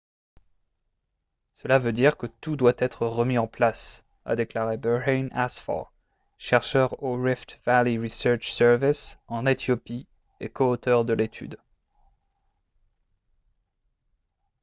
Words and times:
«cela 1.53 1.77
veut 1.77 1.91
dire 1.91 2.17
que 2.17 2.25
tout 2.25 2.55
doit 2.55 2.73
être 2.79 3.05
remis 3.05 3.37
en 3.37 3.45
place» 3.45 4.03
a 4.25 4.35
déclaré 4.35 4.75
berhane 4.75 5.29
asfaw 5.31 5.89
chercheur 6.39 7.03
au 7.03 7.21
rift 7.21 7.59
valley 7.67 7.99
research 7.99 8.51
service 8.51 9.19
en 9.27 9.45
éthiopie 9.45 10.07
et 10.39 10.49
co-auteur 10.49 11.05
de 11.05 11.13
l'étude 11.13 11.59